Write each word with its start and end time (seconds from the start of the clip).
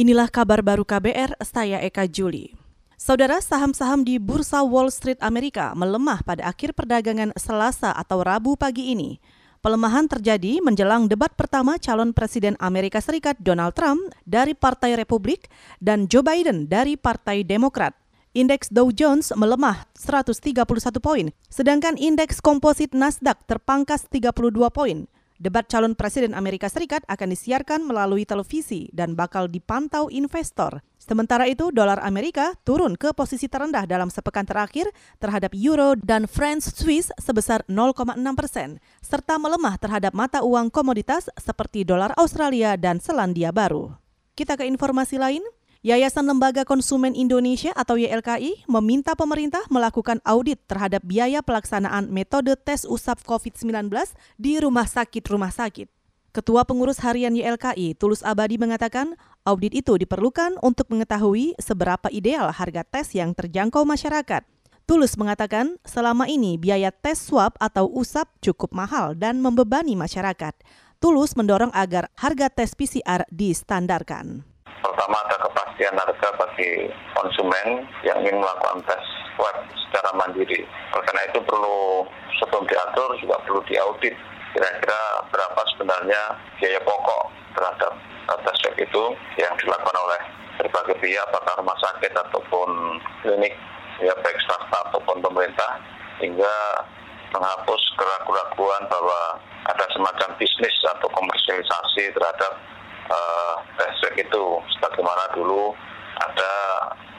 Inilah 0.00 0.32
kabar 0.32 0.64
baru 0.64 0.80
KBR, 0.80 1.36
saya 1.44 1.76
Eka 1.84 2.08
Juli. 2.08 2.56
Saudara, 2.96 3.36
saham-saham 3.44 4.00
di 4.00 4.16
Bursa 4.16 4.64
Wall 4.64 4.88
Street 4.88 5.20
Amerika 5.20 5.76
melemah 5.76 6.24
pada 6.24 6.48
akhir 6.48 6.72
perdagangan 6.72 7.36
Selasa 7.36 7.92
atau 7.92 8.24
Rabu 8.24 8.56
pagi 8.56 8.96
ini. 8.96 9.20
Pelemahan 9.60 10.08
terjadi 10.08 10.64
menjelang 10.64 11.04
debat 11.04 11.28
pertama 11.36 11.76
calon 11.76 12.16
Presiden 12.16 12.56
Amerika 12.64 13.04
Serikat 13.04 13.36
Donald 13.44 13.76
Trump 13.76 14.00
dari 14.24 14.56
Partai 14.56 14.96
Republik 14.96 15.52
dan 15.84 16.08
Joe 16.08 16.24
Biden 16.24 16.64
dari 16.64 16.96
Partai 16.96 17.44
Demokrat. 17.44 17.92
Indeks 18.32 18.72
Dow 18.72 18.88
Jones 18.88 19.36
melemah 19.36 19.84
131 20.00 20.64
poin, 20.96 21.28
sedangkan 21.52 22.00
indeks 22.00 22.40
komposit 22.40 22.96
Nasdaq 22.96 23.44
terpangkas 23.44 24.08
32 24.08 24.48
poin. 24.72 25.04
Debat 25.40 25.64
calon 25.64 25.96
presiden 25.96 26.36
Amerika 26.36 26.68
Serikat 26.68 27.00
akan 27.08 27.32
disiarkan 27.32 27.80
melalui 27.88 28.28
televisi 28.28 28.92
dan 28.92 29.16
bakal 29.16 29.48
dipantau 29.48 30.12
investor. 30.12 30.84
Sementara 31.00 31.48
itu, 31.48 31.72
dolar 31.72 31.96
Amerika 32.04 32.52
turun 32.60 32.92
ke 32.92 33.16
posisi 33.16 33.48
terendah 33.48 33.88
dalam 33.88 34.12
sepekan 34.12 34.44
terakhir 34.44 34.92
terhadap 35.16 35.56
euro 35.56 35.96
dan 35.96 36.28
franc 36.28 36.60
Swiss 36.60 37.08
sebesar 37.16 37.64
0,6 37.72 38.20
persen, 38.36 38.84
serta 39.00 39.40
melemah 39.40 39.80
terhadap 39.80 40.12
mata 40.12 40.44
uang 40.44 40.68
komoditas 40.68 41.32
seperti 41.40 41.88
dolar 41.88 42.12
Australia 42.20 42.76
dan 42.76 43.00
Selandia 43.00 43.48
Baru. 43.48 43.96
Kita 44.36 44.60
ke 44.60 44.68
informasi 44.68 45.16
lain. 45.16 45.40
Yayasan 45.80 46.28
Lembaga 46.28 46.68
Konsumen 46.68 47.16
Indonesia 47.16 47.72
atau 47.72 47.96
YLKI 47.96 48.68
meminta 48.68 49.16
pemerintah 49.16 49.64
melakukan 49.72 50.20
audit 50.28 50.60
terhadap 50.68 51.00
biaya 51.00 51.40
pelaksanaan 51.40 52.12
metode 52.12 52.52
tes 52.60 52.84
usap 52.84 53.24
COVID-19 53.24 53.88
di 54.36 54.60
rumah 54.60 54.84
sakit-rumah 54.84 55.48
sakit. 55.48 55.88
Ketua 56.36 56.68
Pengurus 56.68 57.00
Harian 57.00 57.32
YLKI, 57.32 57.96
Tulus 57.96 58.20
Abadi 58.20 58.60
mengatakan, 58.60 59.16
audit 59.48 59.72
itu 59.72 59.96
diperlukan 59.96 60.60
untuk 60.60 60.84
mengetahui 60.92 61.56
seberapa 61.56 62.12
ideal 62.12 62.52
harga 62.52 62.84
tes 62.84 63.16
yang 63.16 63.32
terjangkau 63.32 63.88
masyarakat. 63.88 64.44
Tulus 64.84 65.16
mengatakan, 65.16 65.80
selama 65.88 66.28
ini 66.28 66.60
biaya 66.60 66.92
tes 66.92 67.16
swab 67.24 67.56
atau 67.56 67.88
usap 67.88 68.28
cukup 68.44 68.76
mahal 68.76 69.16
dan 69.16 69.40
membebani 69.40 69.96
masyarakat. 69.96 70.52
Tulus 71.00 71.32
mendorong 71.40 71.72
agar 71.72 72.12
harga 72.20 72.52
tes 72.52 72.76
PCR 72.76 73.24
distandarkan. 73.32 74.44
Kepastian 75.80 75.96
harga 75.96 76.28
bagi 76.36 76.92
konsumen 77.16 77.88
yang 78.04 78.20
ingin 78.20 78.36
melakukan 78.36 78.84
tes 78.84 79.00
web 79.40 79.64
secara 79.72 80.12
mandiri. 80.12 80.68
Karena 80.92 81.24
itu 81.24 81.40
perlu 81.40 82.04
sebelum 82.36 82.68
diatur 82.68 83.16
juga 83.16 83.40
perlu 83.48 83.64
diaudit 83.64 84.12
kira-kira 84.52 85.24
berapa 85.32 85.60
sebenarnya 85.72 86.36
biaya 86.60 86.76
pokok 86.84 87.32
terhadap 87.56 87.96
tes 88.28 88.60
web 88.68 88.76
itu 88.76 89.04
yang 89.40 89.56
dilakukan 89.56 89.96
oleh 89.96 90.20
berbagai 90.60 91.00
pihak, 91.00 91.24
apakah 91.32 91.64
rumah 91.64 91.78
sakit 91.80 92.12
ataupun 92.12 93.00
klinik, 93.24 93.56
ya 94.04 94.12
baik 94.20 94.36
swasta 94.44 94.84
ataupun 94.92 95.24
pemerintah, 95.24 95.80
hingga 96.20 96.84
menghapus 97.32 97.82
keraguan-keraguan 97.96 98.84
bahwa 98.84 99.40
ada 99.64 99.88
semacam 99.96 100.28
bisnis 100.36 100.76
atau 100.92 101.08
komersialisasi 101.08 102.12
terhadap 102.12 102.52
uh, 103.08 103.56
tes 103.80 103.96
itu 104.20 104.44
sebagaimana 104.76 105.32
dulu 105.32 105.72
ada 106.20 106.52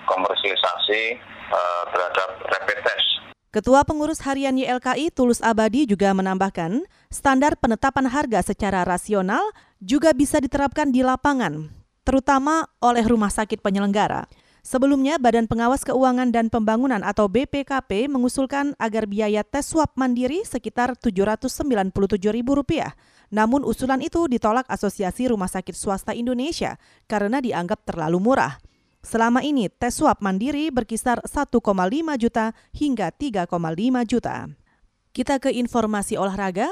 komersialisasi 0.06 1.18
uh, 1.50 1.84
terhadap 1.90 2.30
rapid 2.46 2.80
test. 2.86 3.08
Ketua 3.52 3.84
Pengurus 3.84 4.24
Harian 4.24 4.56
YLKI 4.56 5.12
Tulus 5.12 5.44
Abadi 5.44 5.84
juga 5.84 6.16
menambahkan, 6.16 6.88
standar 7.12 7.60
penetapan 7.60 8.08
harga 8.08 8.40
secara 8.48 8.88
rasional 8.88 9.44
juga 9.84 10.16
bisa 10.16 10.40
diterapkan 10.40 10.88
di 10.88 11.04
lapangan, 11.04 11.68
terutama 12.08 12.72
oleh 12.80 13.04
rumah 13.04 13.28
sakit 13.28 13.60
penyelenggara. 13.60 14.32
Sebelumnya, 14.62 15.18
Badan 15.18 15.50
Pengawas 15.50 15.82
Keuangan 15.82 16.30
dan 16.30 16.54
Pembangunan 16.54 17.02
atau 17.02 17.26
BPKP 17.26 18.06
mengusulkan 18.06 18.78
agar 18.78 19.10
biaya 19.10 19.42
tes 19.42 19.66
swab 19.66 19.90
mandiri 19.98 20.46
sekitar 20.46 20.94
Rp797.000. 21.02 22.94
Namun 23.34 23.66
usulan 23.66 24.06
itu 24.06 24.30
ditolak 24.30 24.70
Asosiasi 24.70 25.34
Rumah 25.34 25.50
Sakit 25.50 25.74
Swasta 25.74 26.14
Indonesia 26.14 26.78
karena 27.10 27.42
dianggap 27.42 27.90
terlalu 27.90 28.22
murah. 28.22 28.62
Selama 29.02 29.42
ini 29.42 29.66
tes 29.66 29.98
swab 29.98 30.22
mandiri 30.22 30.70
berkisar 30.70 31.26
1,5 31.26 31.58
juta 32.22 32.54
hingga 32.78 33.10
3,5 33.10 33.50
juta. 34.06 34.46
Kita 35.10 35.42
ke 35.42 35.50
informasi 35.58 36.22
olahraga. 36.22 36.70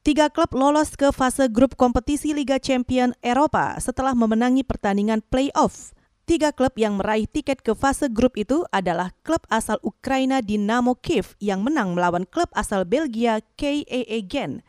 Tiga 0.00 0.30
klub 0.30 0.54
lolos 0.54 0.94
ke 0.94 1.10
fase 1.10 1.50
grup 1.50 1.74
kompetisi 1.74 2.30
Liga 2.30 2.62
Champion 2.62 3.12
Eropa 3.20 3.74
setelah 3.82 4.14
memenangi 4.14 4.62
pertandingan 4.62 5.18
playoff. 5.20 5.92
Tiga 6.26 6.50
klub 6.50 6.74
yang 6.74 6.98
meraih 6.98 7.30
tiket 7.30 7.62
ke 7.62 7.70
fase 7.78 8.10
grup 8.10 8.34
itu 8.34 8.66
adalah 8.74 9.14
klub 9.22 9.46
asal 9.46 9.78
Ukraina 9.86 10.42
Dinamo 10.42 10.98
Kiev 10.98 11.38
yang 11.38 11.62
menang 11.62 11.94
melawan 11.94 12.26
klub 12.26 12.50
asal 12.50 12.82
Belgia 12.82 13.38
KAA 13.54 14.26
Gen. 14.26 14.66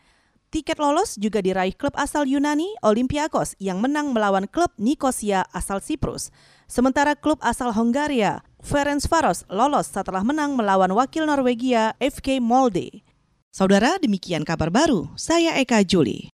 Tiket 0.54 0.78
lolos 0.78 1.18
juga 1.18 1.42
diraih 1.42 1.74
klub 1.74 1.98
asal 1.98 2.30
Yunani 2.30 2.78
Olympiakos 2.86 3.58
yang 3.58 3.82
menang 3.82 4.14
melawan 4.14 4.46
klub 4.46 4.70
Nikosia 4.78 5.50
asal 5.50 5.82
Siprus. 5.82 6.30
Sementara 6.70 7.18
klub 7.18 7.42
asal 7.42 7.74
Hongaria 7.74 8.46
Ferencvaros 8.62 9.50
lolos 9.50 9.90
setelah 9.90 10.22
menang 10.22 10.54
melawan 10.54 10.94
wakil 10.94 11.26
Norwegia 11.26 11.98
FK 11.98 12.38
Molde. 12.38 13.02
Saudara, 13.50 13.98
demikian 13.98 14.46
kabar 14.46 14.70
baru. 14.70 15.10
Saya 15.18 15.58
Eka 15.58 15.82
Juli. 15.82 16.30